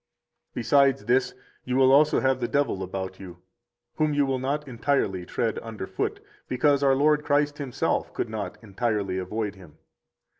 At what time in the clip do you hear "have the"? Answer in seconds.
2.21-2.47